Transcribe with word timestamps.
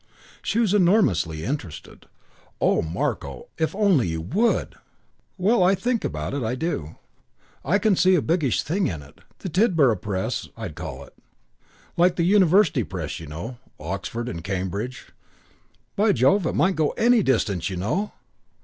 She 0.41 0.57
was 0.57 0.73
enormously 0.73 1.43
interested. 1.45 2.07
"Oh, 2.59 2.81
Marko, 2.81 3.49
if 3.59 3.75
only 3.75 4.07
you 4.07 4.19
would!" 4.19 4.73
"Well, 5.37 5.61
I 5.61 5.75
think 5.75 6.03
about 6.03 6.33
it. 6.33 6.41
I 6.41 6.55
do. 6.55 6.95
I 7.63 7.77
can 7.77 7.95
see 7.95 8.15
a 8.15 8.21
biggish 8.23 8.63
thing 8.63 8.87
in 8.87 9.03
it. 9.03 9.21
The 9.37 9.47
Tidborough 9.49 10.01
Press, 10.01 10.49
I'd 10.57 10.73
call 10.73 11.03
it. 11.03 11.13
Like 11.97 12.15
the 12.15 12.23
University 12.23 12.83
Press, 12.83 13.19
you 13.19 13.27
know, 13.27 13.59
Oxford 13.79 14.27
and 14.27 14.43
Cambridge. 14.43 15.09
By 15.95 16.13
Jove, 16.13 16.47
it 16.47 16.55
might 16.55 16.75
go 16.75 16.95
any 16.97 17.21
distance, 17.21 17.69
you 17.69 17.77
know!" 17.77 18.11